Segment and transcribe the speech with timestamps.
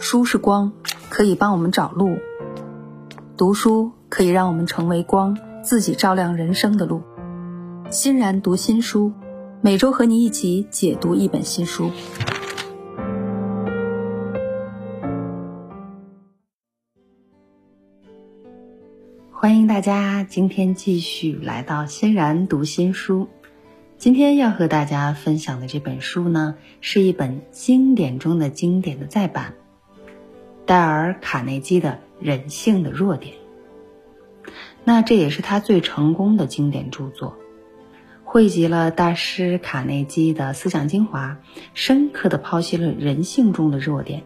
[0.00, 0.72] 书是光，
[1.08, 2.18] 可以帮我们找路；
[3.36, 7.02] 读书可以让我们成为光，自己照亮人生的路。
[7.90, 9.12] 欣然读新书，
[9.60, 11.90] 每周和你一起解读一本新书。
[19.32, 23.28] 欢迎大家今天继续来到欣然读新书。
[23.96, 29.54] 今天要和大家分享的这本书呢，是一本经典中的经典的再版。
[30.68, 33.36] 戴尔·卡内基的《人性的弱点》，
[34.84, 37.38] 那这也是他最成功的经典著作，
[38.22, 41.38] 汇集了大师卡内基的思想精华，
[41.72, 44.24] 深刻的剖析了人性中的弱点，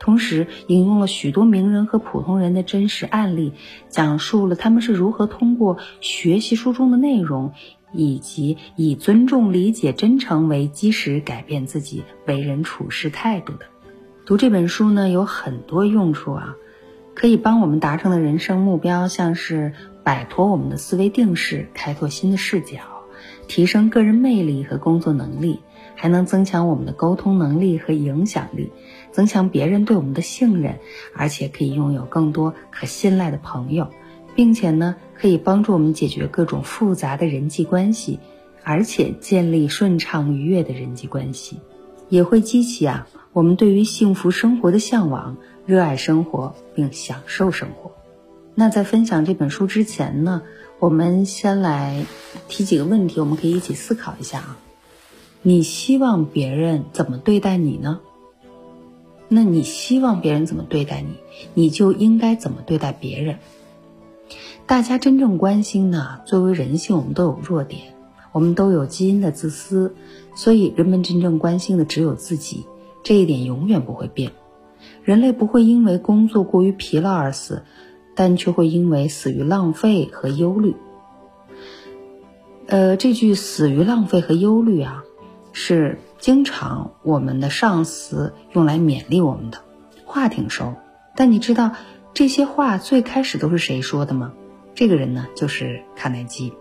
[0.00, 3.52] 同时引用了许多名人和普通人的真实案例，
[3.88, 7.52] 讲述了他们是如何通过学习书中的内容。
[7.96, 13.66] 以及以尊重、理解、真诚为基石，改变自己为人处事态度的。
[14.26, 16.56] 读这本书呢，有很多用处啊，
[17.12, 22.80] 可以帮我们达成的人生目标，像是摆脱我们的思维定式，开拓新的视角，
[23.48, 25.60] 提升个人魅力和工作能力，
[25.94, 28.72] 还能增强我们的沟通能力和影响力，
[29.12, 30.78] 增强别人对我们的信任，
[31.14, 33.88] 而且可以拥有更多可信赖的朋友。
[34.34, 38.18] 并且呢，可以帮助我们解决各种复杂的人际关系，
[38.64, 41.60] 而且建立顺畅愉悦的人际关系，
[42.08, 47.92] 也会激起啊我们对于幸福生活的向往，热爱生活并享受生活。
[48.54, 50.42] 那在分享这本书之前呢，
[50.78, 52.06] 我们先来
[52.48, 54.58] 提几个问题，我们可以一起思考一下啊。
[55.42, 58.00] 你希望别人怎么对待你呢？
[59.28, 61.16] 那你希望别人怎么对待你，
[61.54, 63.38] 你就应该怎么对待别人。
[64.66, 67.94] 大家真正关心的，作为人性，我们都有弱点，
[68.32, 69.94] 我们都有基因的自私，
[70.34, 72.66] 所以人们真正关心的只有自己，
[73.02, 74.32] 这一点永远不会变。
[75.02, 77.62] 人类不会因为工作过于疲劳而死，
[78.14, 80.74] 但却会因为死于浪费和忧虑。
[82.66, 85.04] 呃，这句“死于浪费和忧虑”啊，
[85.52, 89.58] 是经常我们的上司用来勉励我们的
[90.04, 90.74] 话，挺熟。
[91.14, 91.72] 但你知道
[92.12, 94.32] 这些话最开始都是谁说的吗？
[94.74, 96.52] 这个人呢，就是卡耐基。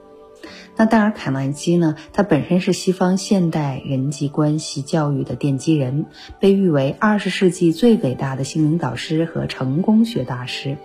[0.76, 6.06] 那戴尔·卡耐基呢，他本身是西方现代人际关系教育的奠基人，
[6.40, 10.78] 被誉为二十世纪最伟大的心灵导师和成功学大师。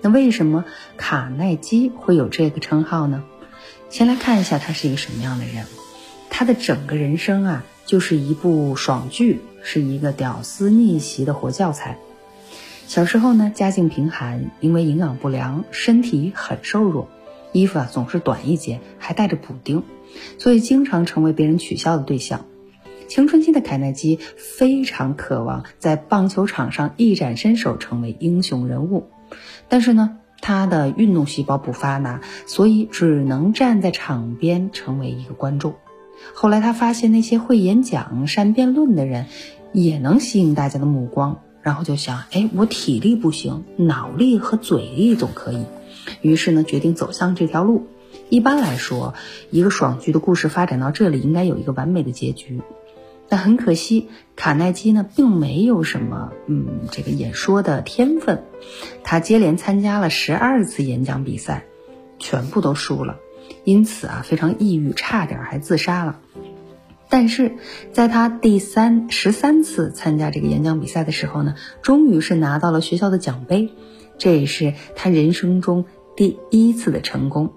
[0.00, 0.64] 那为什么
[0.96, 3.22] 卡耐基会有这个称号呢？
[3.90, 5.66] 先来看一下他是一个什么样的人。
[6.30, 11.98] 他的整个人生啊，就是一部爽剧，是一个屌丝逆袭的活教材。
[12.86, 17.08] 小时候呢，家境贫寒，因为营养不良，身体很瘦弱，
[17.52, 19.82] 衣服啊总是短一截，还带着补丁，
[20.38, 22.44] 所以经常成为别人取笑的对象。
[23.08, 29.08] 青春期的凯耐基非常渴望在棒球场上一展身手，成为英雄人物，
[29.68, 35.74] 但是呢，他的运动细胞不发达，所以只能站在场边成为一个观众。
[36.34, 39.26] 后来他发现那些会演讲、善辩论的人，
[39.72, 41.40] 也能吸引大家的目光。
[41.62, 45.64] 然后就想，哎，我体力不行，脑力和嘴力总可以。
[46.20, 47.86] 于是呢，决定走向这条路。
[48.30, 49.14] 一般来说，
[49.50, 52.60] 一个爽剧的故事发展到这里，应该有一个完美的结局。
[53.30, 58.44] 但很可惜，卡耐基呢，并没有什么，嗯，这个演说的天分。
[59.04, 61.64] 他接连参加了十二次演讲比赛，
[62.18, 63.18] 全部都输了，
[63.64, 66.20] 因此啊，非常抑郁，差点还自杀了。
[67.10, 67.52] 但是，
[67.92, 73.70] 在他第三十三次参加这个演讲比赛的时候呢，终于是拿到了学校的奖杯，
[74.16, 75.84] 这也是他人生中
[76.18, 77.52] 第一次的成功。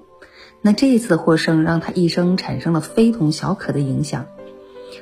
[0.61, 4.27] 那这一次的获胜让他一生产生了非同小可的影响。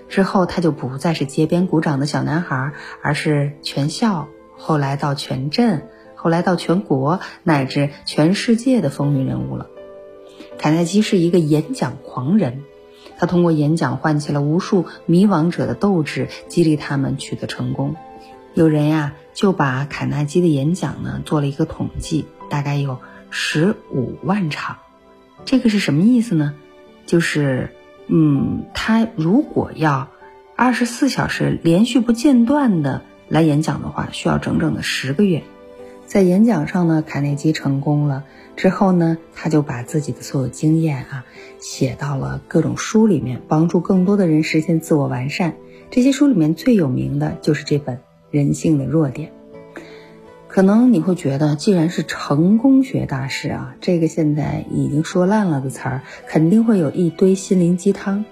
[0.08, 2.72] 之后，他就不再是街边鼓掌的小男孩，
[3.04, 9.68] 而是全校，后来到全镇，后来到全国乃至全世界的风云人物了。
[10.58, 12.64] 凯耐基是一个演讲狂人。
[13.18, 17.98] 他通过演讲唤起了无数迷惘者的斗志，激励他们取得成功。
[18.54, 24.78] 有人呀就把卡耐基的演讲呢做了一个统计，大概有十五万场。
[25.46, 26.54] 这个是什么意思呢？
[27.06, 27.70] 就是，
[28.08, 30.10] 嗯，他如果要
[30.56, 35.44] 二十四小时连续不间断的来演讲的话，需要整整的十个月。
[36.06, 38.24] 在演讲上呢，卡内基成功了。
[38.56, 41.24] 之后呢，他就把自己的所有经验啊
[41.60, 45.56] 写到了各种书里面，帮助更多的人实现自我完善。
[45.90, 47.96] 这些书里面最有名的就是这本
[48.32, 49.30] 《人性的弱点》。
[50.50, 58.26] 可能你会觉得，既然是成功学大师啊，这个现在已经说烂了的词儿，肯定会有一堆心灵鸡汤。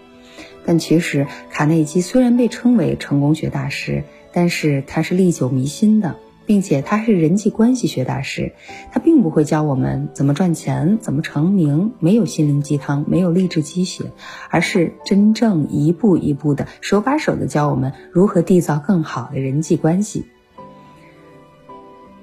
[0.66, 4.04] 但其实，卡内基虽然被称为成功学大师，
[4.34, 6.16] 但是他是历久弥新的，
[6.48, 8.54] 并且他是人际关系学大师，
[8.92, 14.06] 他并不会教我们怎么赚钱、怎么成名，没有心灵鸡汤，没有励志鸡血，
[14.50, 20.25] 而是真正一步一步的、手把手的教我们如何缔造更好的人际关系。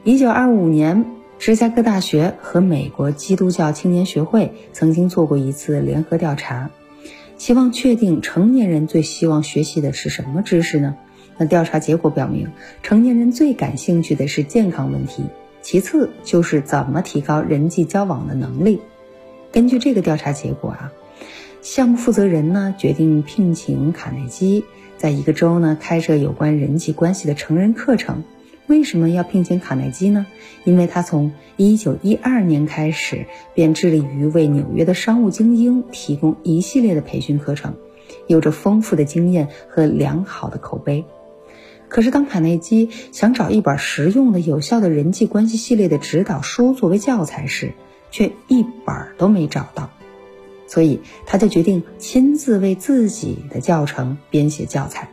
[0.04, 1.06] 一九二五年，
[1.38, 6.70] 芝加哥大学和美国基督教青年学会曾经做过一次联合调查，
[7.38, 10.94] 希望确定成年人最希望学习的是什么知识呢？
[11.38, 12.48] 那调查结果表明，
[12.82, 15.24] 成年人最感兴趣的是健康问题，
[15.62, 18.82] 其次就是怎么提高人际交往的能力。
[19.52, 20.92] 根据这个调查结果啊，
[21.62, 24.66] 项目负责人呢决定聘请卡耐基，
[24.98, 28.22] 在一个州呢开设有关人际关系的成人课程。
[28.66, 30.26] 为什么要聘请卡耐基呢？
[30.64, 37.74] 因为他从一九一二年开始便致力于为纽约的商务精英提供一系列的培训课程，
[38.26, 41.04] 有着丰富的经验和良好的口碑。
[41.88, 47.74] 可是，当卡耐基想找一本实用的、有效的人际关系系列的指导书作为教材时，
[48.10, 49.90] 却一本都没找到。
[50.66, 55.10] 所以，他就决定亲自为自己的教程编写教材。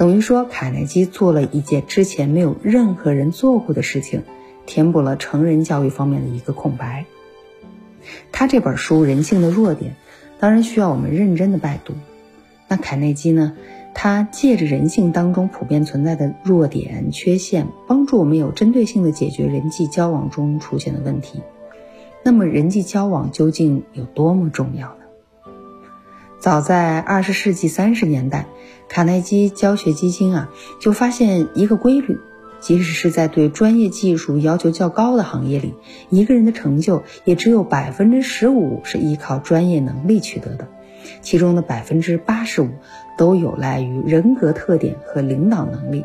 [0.00, 4.22] 等于说，卡耐基做了一件之前没有任何人做过的事情，
[4.64, 7.04] 填补了成人教育方面的一个空白。
[8.32, 9.90] 他这本书《人性的弱点》，
[10.40, 11.92] 当然需要我们认真的拜读。
[12.66, 13.52] 那卡耐基呢？
[13.92, 21.42] 他借着人性当中普遍存在的弱点、缺陷，帮助我们有针对性的解决人际交往中出现的问题。
[22.22, 25.52] 那么，人际交往究竟有多么重要呢？
[26.38, 28.46] 早在二十世纪三十年代。
[28.90, 30.50] 卡耐基教学基金啊，
[30.80, 32.18] 就发现一个规律：
[32.58, 35.74] 即使是在对专业技术要求较高的行业里，
[36.08, 40.66] 一个人的成就也只有百分之十五是依靠专业能力取得的，
[41.22, 42.70] 其中的百分之八十五
[43.16, 46.04] 都有赖于人格特点和领导能力。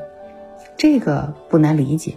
[0.77, 2.13] 这个不难理解，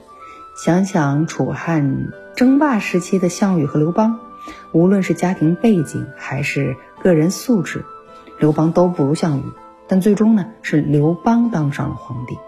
[0.63, 4.21] 想想楚汉争霸时期的项羽和刘邦，
[4.73, 7.87] 无论是家庭背景还是个人素质，
[8.39, 9.43] 刘邦都不如项羽。
[9.89, 12.39] 但最终呢，是刘邦当上了皇帝，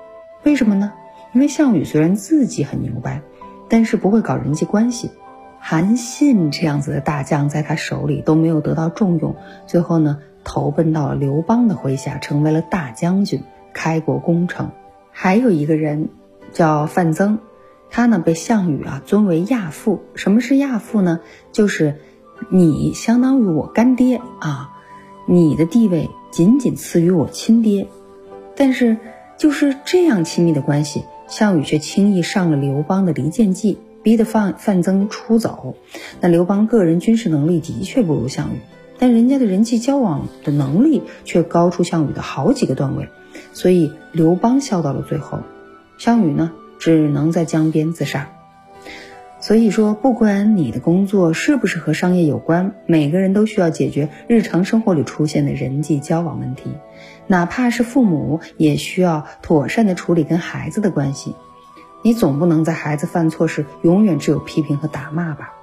[0.44, 0.92] 为什么呢？
[1.32, 3.22] 因为项羽虽然自己很牛掰，
[3.68, 5.10] 但是不会搞人际关系。
[5.58, 13.42] 韩信这样子的大将在他手里都没有得到重用，最后呢，投奔到了刘邦的麾下，成为了大将军，
[13.72, 14.70] 开国功臣。
[15.12, 16.08] 还有一个人
[16.52, 17.38] 叫范增，
[17.90, 20.02] 他呢被项羽啊尊为亚父。
[20.14, 21.20] 什么是亚父呢？
[21.52, 22.00] 就是
[22.50, 24.70] 你相当于我干爹啊，
[25.30, 26.10] 你的地位。
[26.30, 27.88] 仅仅次于我亲爹，
[28.54, 28.96] 但是
[29.36, 35.74] 就是这样亲密的关系，项羽却轻易上了刘邦的离间计，逼得范范增出走。
[36.20, 38.60] 那刘邦个人军事能力的确不如项羽，
[38.96, 43.08] 但人家的人际交往的能力却高出项羽的好几个段位，
[43.52, 45.40] 所以刘邦笑到了最后，
[45.98, 48.30] 项羽呢只能在江边自杀。
[49.40, 56.70] 所以说，不管你的工作是不是和商业有关，每个人都需要解决日常生活里出现的人际交往问题，
[57.26, 61.34] 哪怕是父母，也需要妥善的处理跟孩子的关系。
[62.02, 65.54] 你总不能在孩子犯错时永远只有批评和打骂吧？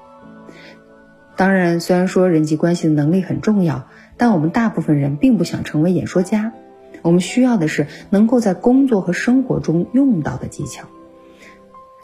[1.35, 3.88] 当然，虽然说人际关系的能力很重要，
[4.18, 6.51] 但我们大部分人并不想成为演说家，
[7.03, 10.88] 我们需要的是能够在工作和生活中用到的技巧。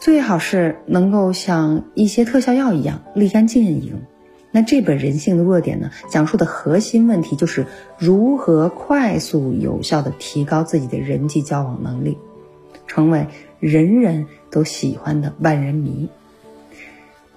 [0.04, 4.02] 最好是能够像一些特效药一样立竿见影。
[4.50, 7.64] 那这本《人性的弱点》呢，讲述的核心问题就是
[7.96, 12.18] 如何快速有效地提高自己的人际交往能力，
[12.86, 13.28] 成为
[13.60, 16.10] 人人都喜欢的万人迷。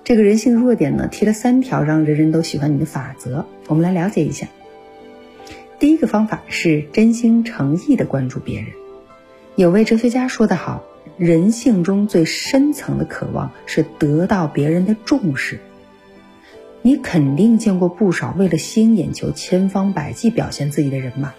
[0.04, 4.46] 这个人性的弱点呢，提了三条让人人都喜欢你的法则，我们来了解一下。
[5.80, 8.72] 第一个方法是真心诚意地关注别人。
[9.56, 10.84] 有位哲学家说得好。
[11.18, 15.60] 人性中最深层的渴望是得到别人的重视。
[16.82, 21.36] 你肯定见过不少为了吸引眼球千方百计表现自己的人吧？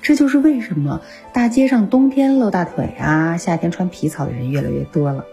[0.00, 5.24] 这就是为什么大街上冬天露大腿啊，夏天穿皮草的人越来越多了。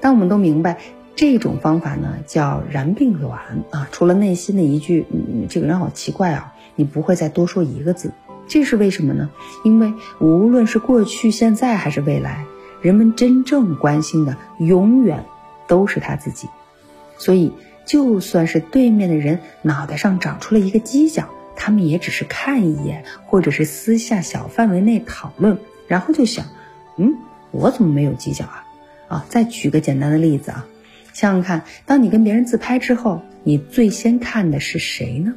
[0.00, 0.78] 但我们都明白，
[1.14, 3.40] 这种方法呢叫燃并卵
[3.70, 3.88] 啊。
[3.92, 8.12] 除了内心的一句“嗯，这个人好奇怪啊”，你不会再多说一个字。
[8.48, 9.30] 这是为什么呢？
[9.64, 12.44] 因为无论是过去、现在还是未来。
[12.82, 15.24] 人们真正关心的永远
[15.68, 16.48] 都是他自己，
[17.16, 17.52] 所以
[17.86, 26.44] 就算是对面的人脑袋上长出了一个犄角，他们也只是看一眼，或者是私下小范围内讨论，然后就想，
[26.96, 27.14] 嗯，
[27.52, 28.64] 我怎么没有犄角啊？
[29.08, 30.66] 啊，再举个简单的例子啊，
[31.12, 35.34] 想想看，当你跟别人自拍之后，你最先看的是谁呢？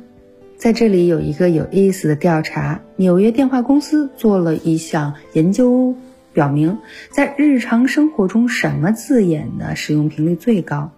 [0.58, 5.96] 在这里有一个有意思的调查，纽约电话公司做了一项研究。
[6.36, 6.80] 表明，
[7.12, 10.92] 在日常生活中什么字眼的使用频率最高？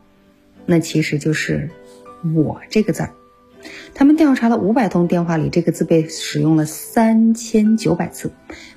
[0.65, 1.69] 那其实就是
[2.35, 3.13] “我”这个字儿。
[3.93, 8.31] 他们调查了五百通电话里，这个字被使用了三千九百次，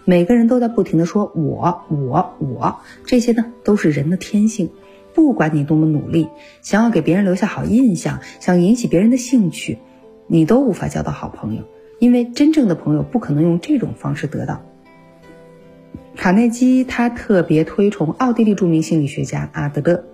[0.04, 4.70] 每个人都在不停的说“我我我”，这些呢都是人的天性。
[5.14, 6.28] 不管你多么努力，
[6.60, 9.78] 想要给别人留下好印象，想引起别人的兴趣，
[10.26, 11.62] 你都无法交到好朋友，
[11.98, 14.62] 因为真正的朋友不可能用这种方式得到。
[16.16, 20.04] 卡内基他特别推崇奥地利著名心理学家阿德勒。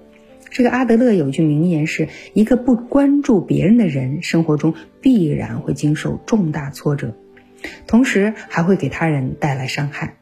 [0.50, 7.14] 这个阿德勒有一句名言是：“一个不关注别人的人，生活中必然会经受重大挫折，
[7.86, 10.16] 同时还会给他人带来伤害。”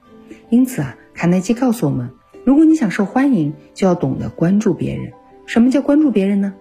[0.49, 2.11] 因此啊，卡耐基告诉我们，
[2.45, 5.13] 如果你想受欢迎，就要懂得关注别人。
[5.47, 6.55] 什么叫关注别人呢？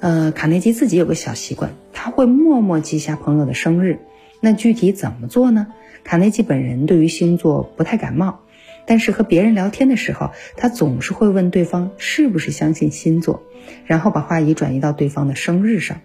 [0.00, 3.98] 呃，卡内基自己有个小习惯，他会默默记下朋友的生日。
[4.46, 5.66] 那具体怎么做呢？
[6.04, 8.42] 卡内基本人对于星座不太感冒。
[8.86, 13.42] 但是和别人聊天的时候，他总是会问对方是不是相信星座，
[13.86, 16.00] 然后把话题转移到对方的生日上。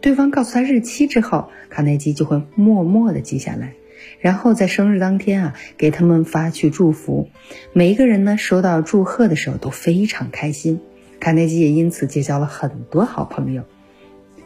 [0.00, 3.74] 对方告诉他日期之后，卡内基就会默默地记下来，
[4.18, 7.28] 然后在生日当天啊，给他们发去祝福。
[7.72, 10.80] 每一个人呢，收到祝贺的时候都非常开心。
[11.20, 13.62] 卡内基也因此结交了很多好朋友。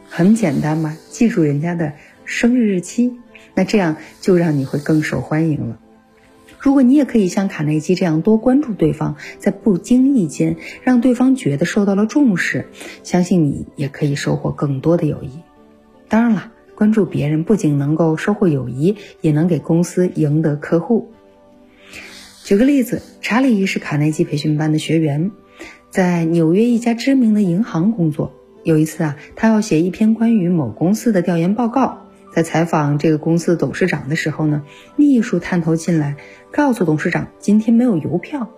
[0.06, 1.94] 很简单嘛，记住人家的
[2.26, 3.14] 生日日期，
[3.54, 5.78] 那这样就让你会更受欢迎了。
[6.60, 12.66] 如果你也可以像卡内基这样多关注对方，在不经意间让对方觉得受到了重视，
[13.04, 15.30] 相信你也可以收获更多的友谊。
[16.08, 21.12] 当然了，关注别人不仅能够收获友谊，也能给公司赢得客户。
[22.42, 25.30] 举个例子，查理是卡内基培训班的学员，
[25.90, 28.32] 在纽约一家知名的银行工作。
[28.64, 32.07] 有一次啊，他要写一篇关于某公司的调研报告。
[32.38, 34.62] 在采访这个公司董事长的时候呢，
[34.94, 36.14] 秘书探头进来，
[36.52, 38.48] 告诉董事长今天没有邮票。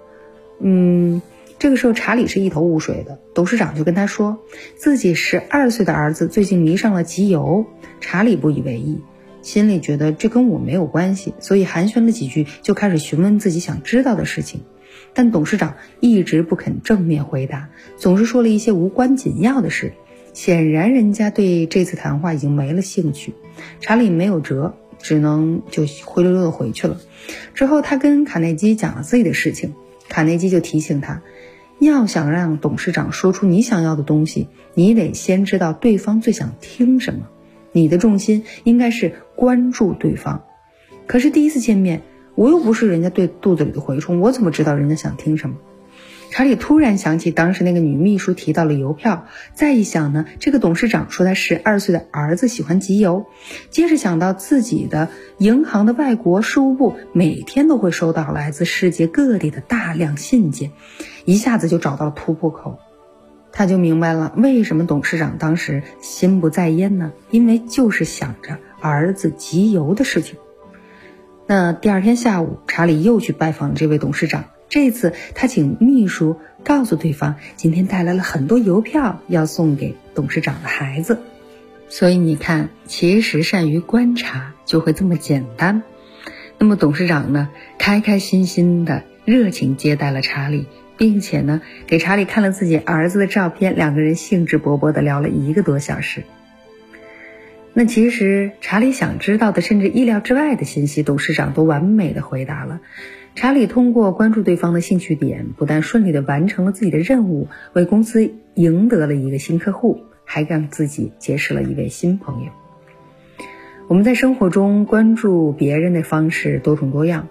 [0.59, 1.23] 嗯，
[1.59, 3.19] 这个时候查理是一头雾水的。
[3.33, 4.39] 董事长就跟他说，
[4.77, 7.65] 自己十二岁的儿子最近迷上了集邮。
[8.01, 9.01] 查理不以为意，
[9.41, 14.61] 心里觉得这跟我没有关系，所以寒暄了几句，就开始询问自己想知道的事情。
[15.15, 19.95] 但董事长一直不肯正面回答，总是说了一些无关紧要的事。
[20.33, 23.35] 显然，人家对这次谈话已经没了兴趣。
[23.81, 27.01] 查理没有辙，只能就灰溜溜的回去了。
[27.55, 29.75] 之后，他跟卡内基讲了自己的事情，
[30.09, 31.23] 卡内基就提醒他，
[31.79, 37.29] 要想让董事长说出你想要的东西，你得先知道对方最想听什么。
[37.73, 40.43] 你的重心应该是关注对方。
[41.07, 42.03] 可是第一次见面，
[42.35, 45.57] 我又不是人家对肚子里的蛔虫，我怎么知道人家想听什么？
[46.31, 53.27] 查理突然想起当时那个女秘书提到了邮票，再一想呢，这个董事长说他十二岁的儿子喜欢集邮，
[53.69, 55.09] 接着想到自己的
[55.39, 60.71] 银行的外国事务部每天都会收到来自世界各地的大量信件，
[61.25, 62.79] 一下子就找到了突破口，
[63.53, 67.13] 他就明白了为什么董事长当时心不在焉呢？
[67.33, 70.39] 因为就是想着儿子集邮的事情。
[71.49, 74.45] 那第二天下午，查理又去拜访这位董事长。
[74.71, 81.19] 这次他请秘书告诉对方，今天带来了很多邮票要送给董事长的孩子。
[81.89, 85.83] 所以你看，其实善于观察就会这么简单。
[86.57, 87.49] 那么董事长呢，
[87.79, 96.23] 开开心心的热情接待了查理，并且呢，给查理看了自己儿子的照片，两个人兴致勃勃的聊了一个多小时。
[97.73, 102.81] 那其实查理想知道的，甚至意料之外的信息，董事长都完美的回答了。
[103.35, 112.51] 查理通过关注对方的兴趣点，不但顺利的完成了自己的任务，为公司赢得了一个新客户，还让自己结识了一位新朋友。
[113.89, 117.29] 我们在生活中关注别人的方式多种多样，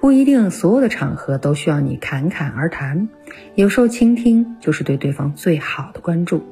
[0.00, 3.08] 不一定所有的场合都需要你侃侃而谈，
[3.56, 6.44] 有时候倾听就是对对方最好的关注。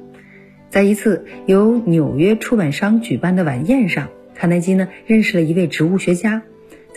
[0.69, 6.43] 在一次由纽约出版商举办的晚宴上，卡耐基呢认识了一位植物学家。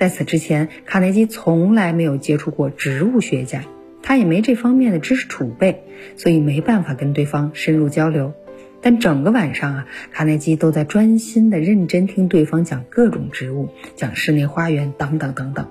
[0.01, 3.65] 在此之前，卡耐基从来没有接触过植物学家，
[4.03, 5.85] 他也没这方面的知识储备，
[6.17, 8.33] 所以没办法跟对方深入交流。
[8.81, 15.69] 但整个晚上啊，卡耐基都在专心的认真听对方讲各种植物，讲室内花园等等等等。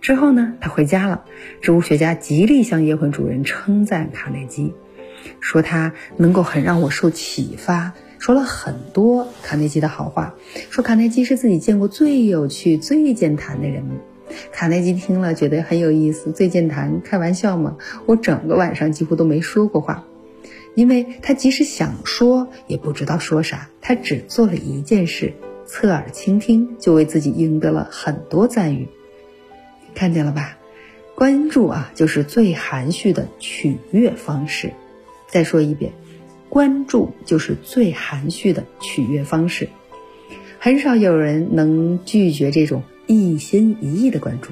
[0.00, 1.24] 之后呢，他回家了。
[1.60, 4.74] 植物学家极力向叶魂主人称赞卡耐基，
[5.40, 7.94] 说他能够很让我受启发。
[8.20, 10.34] 说了很多卡内基的好话，
[10.68, 13.82] 说卡内基是自己见过最有趣、最健谈的人。
[14.52, 17.78] 卡内基听了觉得很有意思，最健谈，开玩笑嘛！
[18.04, 20.04] 我整个晚上几乎都没说过话，
[20.74, 23.70] 因为他即使想说，也不知道说啥。
[23.80, 25.32] 他只做了一件事，
[25.64, 28.86] 侧耳倾听，就为自己赢得了很多赞誉。
[29.94, 30.58] 看见了吧？
[31.14, 34.74] 关注啊，就是最含蓄的取悦方式。
[35.26, 35.92] 再说一遍，
[36.50, 39.70] 关注就是最含蓄的取悦方式。
[40.58, 44.50] 很少有人能拒绝这种一心一意的关注。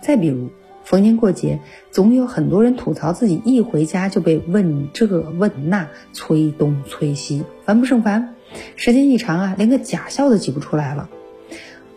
[0.00, 0.48] 再比如，
[0.84, 1.60] 逢年过节，
[1.90, 8.34] 总有很多人吐槽自己一回家就被问这问那，催东催西，烦不胜烦。
[8.76, 11.10] 时间一长啊，连个假笑都挤不出来了。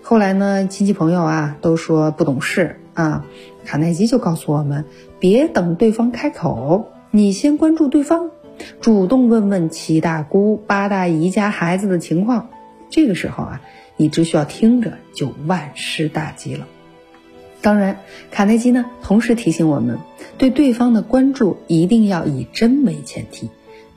[0.02, 3.26] 后来呢，亲戚朋友啊都说不懂事啊，
[3.66, 4.86] 卡耐基就告诉我们：
[5.20, 8.32] 别等对方开口，你先关注对方，
[8.82, 12.50] 主动问问七大姑八大姨家孩子的情况。
[12.90, 13.62] 这个时候啊，
[13.98, 16.68] 你只需要听着就万事大吉了。
[17.62, 18.00] 当然，
[18.32, 20.00] 卡耐基呢同时提醒我们，
[20.38, 23.50] 对对方的关注一定要以真为前提。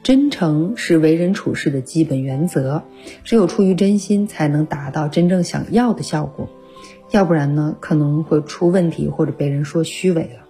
[0.02, 2.84] 真诚是为人处事的基本原则，
[3.22, 6.48] 只有出于真心，才能达到真正想要的效果。
[7.10, 10.46] 要不然呢，可能会出问题，或者被人说虚伪了。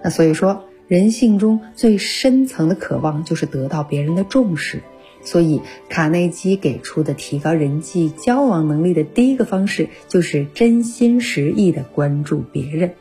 [0.00, 4.80] 那所以说，人性中最深层的渴望就是得到别人的重视。
[5.20, 12.94] 所以，卡内基给出的提高人际交往能力的第一个方式，就是真心实意的关注别人。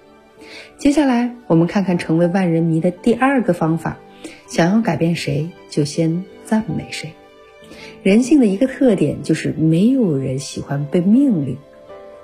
[0.77, 3.97] 接下来，我们看看成为万人迷的第二个方法。
[4.47, 7.13] 想要改变谁，就先赞美谁。
[8.03, 11.57] 人性的一个特点就是没有人喜欢被命令。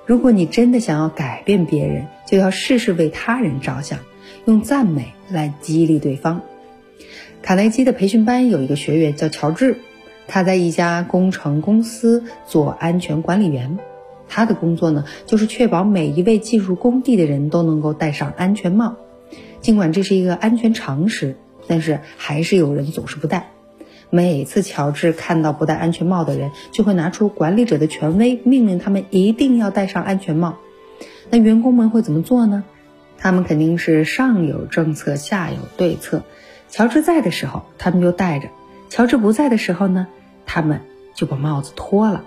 [0.06, 4.00] 如果你真的想要改变别人，就要事事为他人着想，
[4.44, 6.42] 用赞美来激励对方。
[7.42, 9.78] 卡耐基的培训班有一个学员叫乔治，
[10.26, 13.78] 他在一家工程公司做安全管理员。
[14.28, 18.96] 他的工作呢，就是确保每一位进入工地的人都能够戴上安全帽，
[19.60, 21.36] 尽管这是一个安全常识。
[21.66, 23.50] 但是还是有人总是不戴。
[24.10, 30.56] 每次乔治看到不戴安全帽的人，就会拿出管理者的权威，命令他们一定要戴上安全帽。
[31.30, 32.64] 那员工们会怎么做呢？
[33.24, 36.24] 他们肯定是上有政策，下有对策。
[36.68, 38.48] 乔治在的时候，他们就戴着；
[38.90, 40.08] 乔治不在的时候呢，
[40.44, 40.82] 他们
[41.14, 42.22] 就把帽子脱了。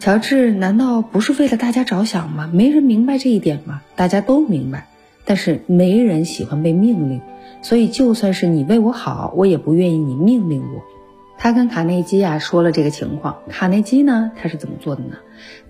[0.00, 2.50] 乔治难道不是为了大家着想吗？
[2.52, 3.82] 没人明白这一点吗？
[3.94, 4.88] 大家都明白，
[5.24, 7.20] 但是没人喜欢被命令。
[7.62, 10.82] 所以，就算是你为我好，我也不愿意你命令我。
[11.38, 15.18] 他跟卡内基啊说了这个情况，卡内基呢，他是怎么做的呢？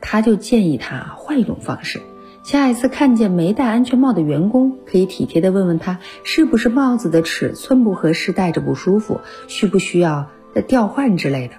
[0.00, 2.00] 他就建议他换一种方式，
[2.44, 10.26] 下一次看见没戴安全帽的员工，可以体贴的问问他是不是帽子的尺寸不合适，戴着不舒服，需不需要
[10.68, 11.54] 调换之类的。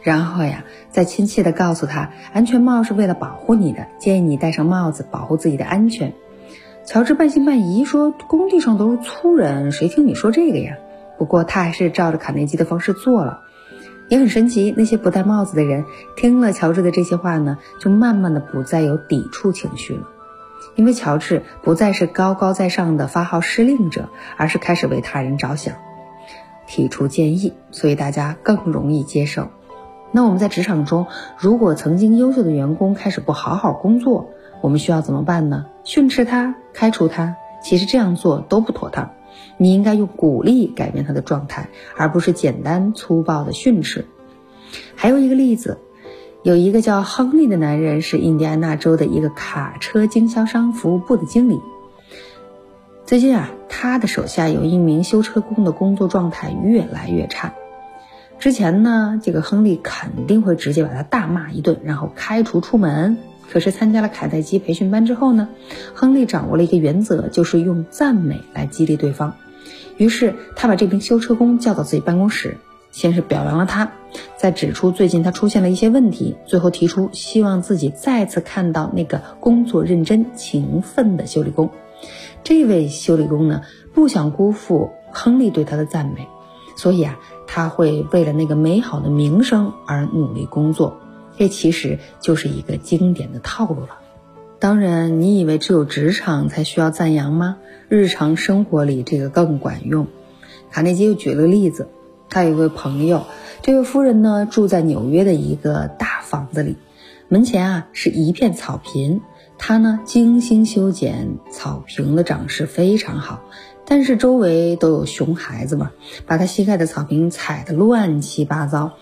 [0.00, 6.14] 然后呀，再亲切的告诉他，安全帽是为了保护你的，建议你戴上帽子，保护自己的安全。
[6.86, 10.76] 乔治半信半疑说：“工地上都是粗人，谁听你说这个呀？”
[11.18, 13.40] 不过他还是照着卡内基的方式做了，
[14.08, 14.72] 也很神奇。
[14.76, 20.08] 那些不戴帽子的人听了乔治的这些话呢，就慢慢的不再有抵触情绪了，
[20.78, 25.74] 因为乔治不再是高高在上的发号施令者，而是开始为他人着想，
[26.68, 29.48] 提出建议，所以大家更容易接受。
[30.12, 35.66] 那我们在职场中，如果曾经优秀的员工开始不好好工作，我们需要怎么办呢？
[35.82, 37.34] 训斥他，开除他？
[37.60, 39.10] 其实这样做都不妥当。
[39.56, 44.06] 你应该用鼓励改变他的状态，而不是简单粗暴的训斥。
[44.94, 45.78] 还有一个例子，
[46.48, 51.60] 有一个叫亨利的男人，是印第安纳州的一个卡车经销商服务部的经理。
[53.04, 57.52] 最近啊，他的手下有一名修车工的工作状态越来越差。
[58.38, 63.18] 之前呢，这个亨利肯定会直接把他大骂一顿，然后开除出门。
[63.52, 65.50] 可是参加了卡耐基培训班之后呢，
[65.92, 69.34] 亨利掌握了一个原则，就是用赞美来激励对方。
[69.98, 72.56] 于是他把这名修车工叫到自己办公室，
[72.90, 73.92] 先是表扬了他，
[74.36, 81.70] 再指出最近他出现了一些问题，最后提出希望自己再次看到那个工作认真、勤奋的修理工。
[82.44, 86.26] 这位修理工呢，不想辜负亨利对他的赞美，
[86.76, 90.98] 所以啊，他会为了那个美好的名声而努力工作。
[91.36, 93.98] 这其实就是一个经典的套路了。
[94.58, 97.58] 当然，你以为只有职场才需要赞扬吗？
[97.88, 100.08] 日常生活里这个更管用。
[100.70, 101.88] 卡内基又举了个例子，
[102.30, 103.24] 他有位朋友，
[103.62, 106.76] 这位夫人呢住在纽约的一个大房子里，
[107.28, 109.20] 门前啊是一片草坪，
[109.58, 113.42] 他呢精心修剪草坪的长势非常好，
[113.86, 115.90] 但是周围都有熊孩子嘛，
[116.26, 118.92] 把他膝盖的草坪踩得乱七八糟。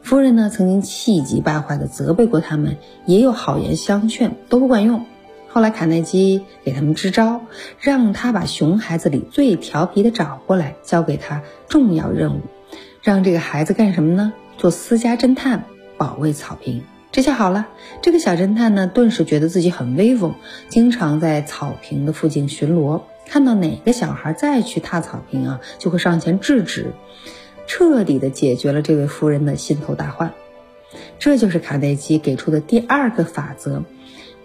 [0.00, 5.04] 夫人呢，曾经气急败坏地责备过他们，也有好言相劝，都不管用。
[5.48, 7.42] 后来卡耐基给他们支招，
[7.78, 12.40] 让他把熊孩子里最调皮的找过来，交给他重要任务，
[13.02, 14.32] 让这个孩子干什么呢？
[14.56, 15.64] 做私家侦探，
[15.98, 16.84] 保卫草坪。
[17.10, 17.66] 这下好了，
[18.00, 20.36] 这个小侦探呢，顿时觉得自己很威风，
[20.68, 26.92] 经常在草坪的附近巡逻，看到哪个小孩再去踏草坪啊，就会上前制止，
[27.66, 30.32] 彻底的解决了这位夫人的心头大患。
[31.18, 33.82] 这就是卡内基给出的第二个法则：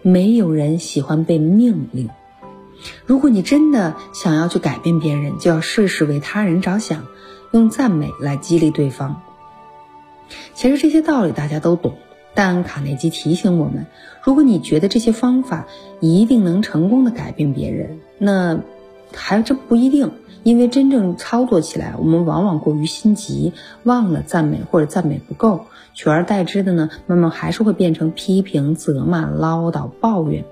[0.02, 2.10] 没有人喜欢被命令。
[3.06, 7.06] 如果你真的想要去改变别人，就要事事为他人着想，
[7.52, 9.22] 用赞美来激励对方。
[10.54, 11.94] 其实这些道理大家都懂。
[12.34, 13.88] 但卡内基提醒我们，
[14.22, 15.66] 如果你觉得这些方法
[16.00, 18.60] 一定能成功的改变别人，那
[19.12, 20.12] 还真不一定。
[20.44, 30.46] 因为真正操作起来，我们往往过于心急，忘了赞美或者赞美不够，取而代之的呢，慢慢还是会变成批评、责骂、唠叨、抱怨。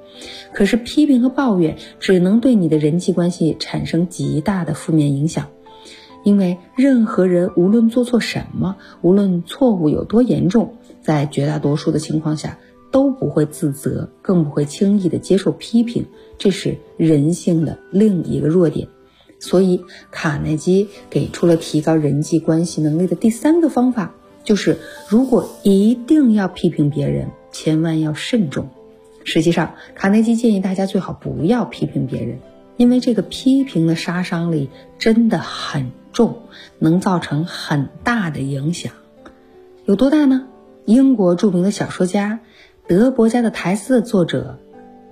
[0.53, 5.45] 可是批评和抱怨只能对你的人际关系产生极大的负面影响。
[6.25, 12.57] 因为任何人无论做错什么，无论错误有多严重，在绝大多数的情况下
[12.91, 16.07] 都不会自责，更不会轻易的接受批评，
[16.39, 18.87] 这是人性的另一个弱点。
[19.39, 28.69] 所以，卡耐基给出了提高人际关系能力的第三个方法，就是如果一定要批评别人，千万要慎重。
[29.23, 32.39] 实际上，卡耐基建议大家最好不要批评别人，
[32.77, 35.91] 因为这个批评的杀伤力真的很。
[36.15, 36.43] 重
[36.79, 38.93] 能造成很大的影响，
[39.83, 40.47] 有多大呢？
[40.85, 42.39] 英国著名的小说家
[42.87, 44.57] 《德伯家的苔丝》的作者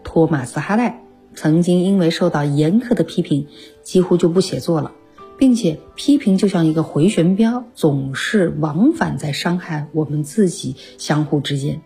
[0.06, 1.04] 托马斯·哈代
[1.36, 3.48] 曾经因为受到严苛的批评，
[3.82, 4.94] 几乎就不写作了，
[5.38, 11.82] 并且批评就像一个回旋镖，总是往返在伤害我们自己相互之间。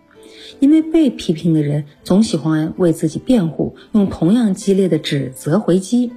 [0.60, 6.12] 因为被批评的人总喜欢为自己辩护，用同样激烈的指责回击。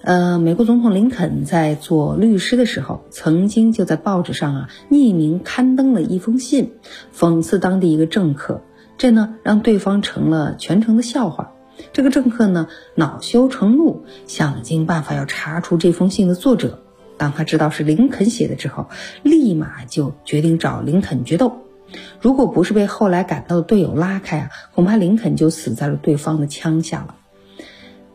[0.00, 6.72] 呃，美国总统林肯在做律师的时候，曾经就在报纸上啊匿名刊登了一封信，
[7.14, 8.62] 讽刺当地一个政客，
[8.96, 11.52] 这呢让对方成了全城的笑话。
[11.92, 16.82] 这个政客呢恼羞成怒，想尽办法要查出这封信的作者。
[17.16, 18.86] 当他知道是林肯写的之后，
[19.24, 21.58] 立马就决定找林肯决斗。
[22.20, 27.16] 如果不是被后来赶到的队友拉开啊，恐怕林肯就死在了对方的枪下了。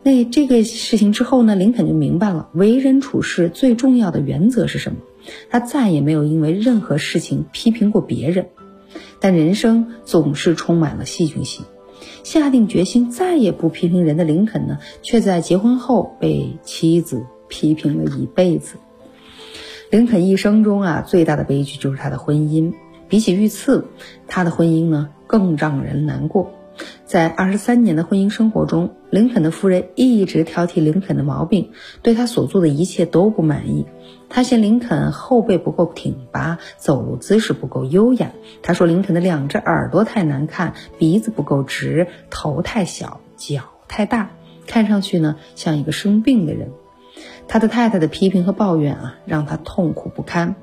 [0.02, 4.98] 那这个事情之后呢，林肯就明白了为人处事最重要的原则是什么。
[5.48, 8.48] 他再也没有因为任何事情批评过别人，
[9.20, 11.64] 但人生总是充满了戏剧性。
[12.22, 18.76] 下定决心再也不批评人的林肯呢，却在结婚后被妻子批评了一辈子。
[19.90, 22.74] 林肯一生中啊，最大的悲剧就是他的婚姻。
[23.08, 23.86] 比起遇刺，
[24.26, 26.50] 他的婚姻呢更让人难过。
[27.04, 31.70] 在二十三年的婚姻生活中，林肯的夫人一直挑剔林肯的毛病，
[32.02, 33.86] 对他所做的一切都不满意。
[34.28, 38.32] 他嫌林肯后背不够挺拔，走路姿势不够优雅。
[38.62, 44.30] 他说林肯的两只耳朵太难看，鼻子不够直，头太小，脚太大，
[44.66, 46.72] 看上去呢像一个生病的人。
[47.46, 50.56] 他的太太的批评和抱怨啊，让他痛苦不堪。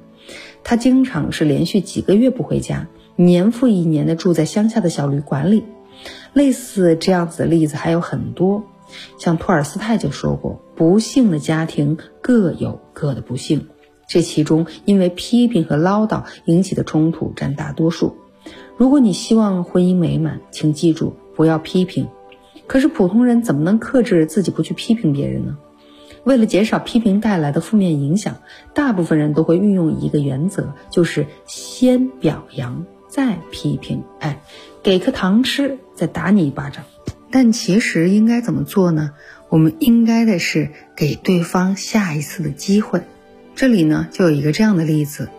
[0.64, 5.64] 他经常是连续几个月不回家，年复一年的住在乡下的小旅馆里。
[6.34, 8.64] 类似这样子的例子还有很多，
[9.20, 13.68] 像托尔斯泰就说过：“不幸的家庭各有各的不幸。”
[14.08, 18.18] 这其中因为批评和唠叨引起的冲突占大多数。
[18.76, 22.08] 如果你希望婚姻美满，请记住不要批评。
[22.68, 25.58] 可是普通人怎么能克制自己不去批评别人呢？
[26.24, 28.38] 为了减少批评带来的负面影响，
[28.74, 34.04] 大部分人都会运用一个原则，就是先表扬再批评。
[34.20, 34.42] 哎。
[34.84, 36.86] 给颗糖吃，再打你一巴掌。
[37.30, 39.12] 但其实应该怎么做呢？
[39.48, 43.04] 我们应该的是给对方下一次的机会。
[43.54, 45.30] 这里呢，就有一个这样的例子：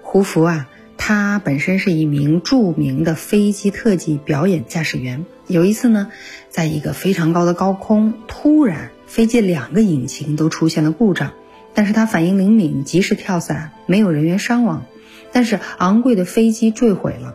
[0.00, 5.26] 胡福啊，他本身是一名著名的飞机特技表演驾驶员。
[5.46, 6.10] 有一次呢，
[6.48, 11.32] 在一个非常高的高空，突然飞机两个引擎都出现了故障，
[11.74, 14.86] 但是他反应灵敏，及时跳伞，没有人员伤亡。
[15.32, 17.34] 但是昂贵的飞机坠毁了。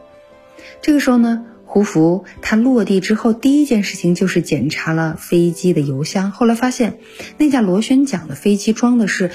[0.81, 6.31] 这个时候呢，胡福他落地之后，第一件事情就是检查了飞机的油箱。
[6.31, 6.97] 后来发现，
[7.37, 9.31] 那架螺旋桨的飞机装的是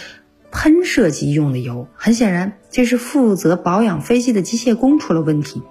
[0.50, 1.88] 喷射机用的油。
[1.94, 5.62] 很显然，这是负责保养飞机的机械工出了问题。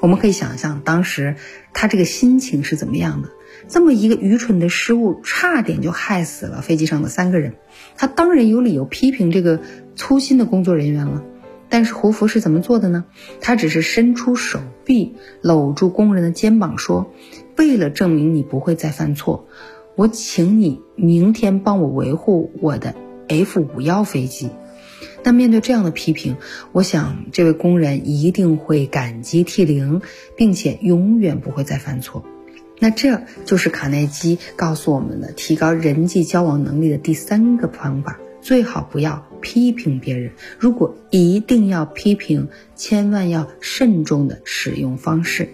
[0.00, 1.36] 我们可以想象，当时
[1.72, 3.30] 他这个心情是怎么样的？
[3.68, 7.54] 这么一个愚蠢的失误，差点就害死了飞机上的三个人。
[7.96, 9.60] 他当然有理由批评这个
[9.96, 11.24] 粗心的工作人员了。
[11.70, 13.04] 但是胡佛是怎么做的呢？
[13.40, 17.12] 他只是伸出手臂搂住工人的肩膀说
[17.58, 19.48] ：“为了证明你不会再犯错，
[19.94, 22.94] 我请你明天帮我维护我的
[23.28, 24.50] F 五幺飞机。”
[25.22, 26.36] 那面对这样的批评，
[26.72, 30.00] 我想这位工人一定会感激涕零，
[30.36, 32.24] 并且永远不会再犯错。
[32.78, 40.32] 那这就是卡耐基告诉我们的提高人际交往能力的第三个方法：最好不要批评别人。
[40.58, 45.48] 如果一定要批评，千万要慎重的使用方式。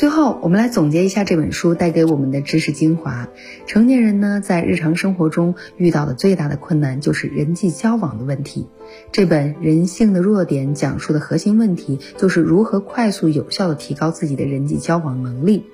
[0.00, 3.28] 最后，我们来总结一下这本书带给我们的知识精华。
[3.66, 8.66] 成年人呢，在日常生活中遇到的最大的困难就是人际交往的问题。
[9.12, 15.66] 这本《人性的弱点》讲述的核心问题就是如何快速有效地提高自己的人际交往能力。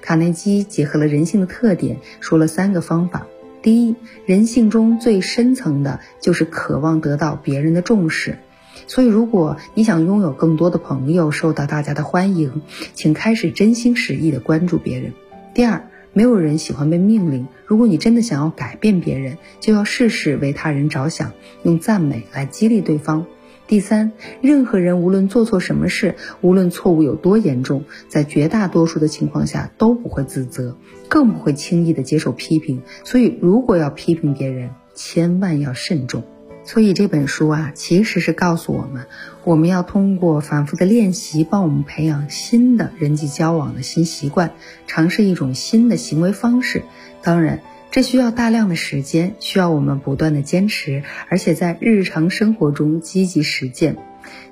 [0.00, 3.26] 卡内基结合了人性的特点，说了三个方法。
[3.60, 8.38] 第一，人性中最深层的就是渴望得到别人的重视。
[8.86, 12.62] 所以，如果你想拥有更多的朋友，受到大家的欢迎，
[12.94, 15.12] 请开始真心实意的关注别人。
[15.54, 17.48] 第二，没有人喜欢被命令。
[17.66, 21.32] 如果你真的想要改变别人，就要事事为他人着想，
[21.62, 23.26] 用赞美来激励对方。
[23.66, 30.76] 第三，任何人无论做错什么事，无论错误有多严重，在绝大多数的情况下都不会自责，
[31.08, 32.82] 更不会轻易的接受批评。
[33.04, 36.22] 所以，如果要批评别人，千万要慎重。
[36.64, 39.06] 所以这本书啊，其实是告诉我们，
[39.44, 44.52] 我们要通过反复的练习，帮我们培养新的人际交往的新习惯，
[44.86, 46.82] 尝试一种新的行为方式。
[47.22, 53.96] 当然，这需要大量的时间，需要我们不断的坚持，而且在日常生活中积极实践。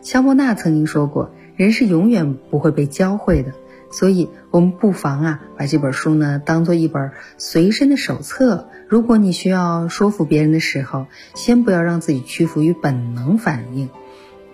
[0.02, 3.54] 肖伯纳曾经说过，人是永远不会被教会的。
[3.92, 8.68] 所以，我们不妨啊，把这本书呢当做一本随身的手册。
[8.88, 13.88] 如果你需要说服别人的时候，先不要让自己屈服于本能反应。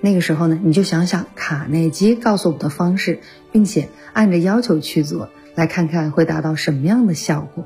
[0.01, 3.21] 那个时候呢，你就想想卡内基告诉我们的方式，
[3.51, 7.65] 并且按着要求去做，来看看会达到什么样的效果。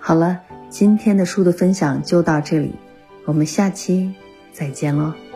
[0.00, 2.74] 好了，今天的书的分享就到这里，
[3.26, 4.14] 我们下期
[4.52, 5.27] 再见喽。